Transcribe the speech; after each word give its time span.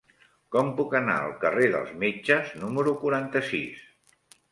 Com 0.53 0.69
puc 0.77 0.95
anar 0.99 1.17
al 1.25 1.33
carrer 1.43 1.67
dels 1.75 1.91
Metges 2.03 2.49
número 2.63 2.95
quaranta-sis? 3.05 3.85